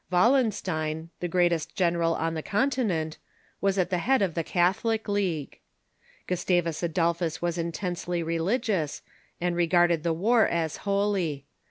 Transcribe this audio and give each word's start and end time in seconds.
Wallenstein, 0.11 1.11
the 1.19 1.27
greatest 1.27 1.75
general 1.75 2.15
on 2.15 2.33
the 2.33 2.41
Continent, 2.41 3.19
was 3.61 3.77
at 3.77 3.91
the 3.91 3.99
head 3.99 4.23
of 4.23 4.33
the 4.33 4.43
Catholic 4.43 5.07
League. 5.07 5.59
Gustavus 6.25 6.79
(;J^gtr^vus 6.79 6.83
Adolphus 6.89 7.37
Avas 7.37 7.57
intensely 7.59 8.23
religious, 8.23 9.03
and 9.39 9.55
re 9.55 9.65
Adolphus 9.65 9.69
^,.. 9.69 9.69
garded 9.69 10.01
the 10.01 10.13
war 10.13 10.47
as 10.47 10.77
holy. 10.77 11.45